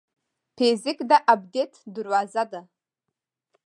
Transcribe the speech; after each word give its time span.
فزیک 0.55 0.99
د 1.09 1.11
ابدیت 1.33 1.73
دروازه 1.95 2.43
ده. 2.51 2.61